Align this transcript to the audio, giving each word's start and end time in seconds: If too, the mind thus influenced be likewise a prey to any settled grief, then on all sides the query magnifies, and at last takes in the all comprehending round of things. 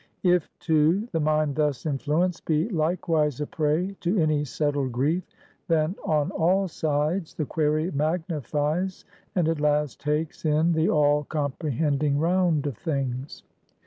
If 0.23 0.49
too, 0.57 1.07
the 1.11 1.19
mind 1.19 1.55
thus 1.57 1.85
influenced 1.85 2.45
be 2.45 2.67
likewise 2.69 3.39
a 3.39 3.45
prey 3.45 3.95
to 3.99 4.17
any 4.17 4.43
settled 4.43 4.91
grief, 4.93 5.21
then 5.67 5.93
on 6.03 6.31
all 6.31 6.67
sides 6.67 7.35
the 7.35 7.45
query 7.45 7.91
magnifies, 7.91 9.05
and 9.35 9.47
at 9.47 9.61
last 9.61 9.99
takes 10.01 10.43
in 10.43 10.73
the 10.73 10.89
all 10.89 11.25
comprehending 11.25 12.17
round 12.17 12.65
of 12.65 12.79
things. 12.79 13.43